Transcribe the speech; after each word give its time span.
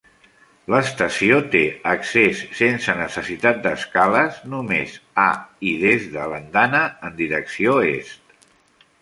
L'estació 0.73 1.35
té 1.55 1.59
accés 1.91 2.41
sense 2.61 2.95
necessitat 3.01 3.61
d'escales 3.67 4.41
només 4.55 4.97
a 5.25 5.27
i 5.75 5.75
des 5.85 6.09
de 6.17 6.27
l'andana 6.33 6.83
en 7.11 7.17
direcció 7.23 7.79
est. 7.93 8.45